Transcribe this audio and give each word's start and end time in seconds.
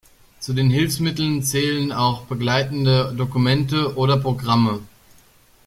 Zu 0.39 0.53
den 0.53 0.71
Hilfsmitteln 0.71 1.43
zählen 1.43 1.91
auch 1.91 2.23
begleitende 2.23 3.13
Dokumente 3.15 3.93
oder 3.97 4.17
Programme. 4.17 4.79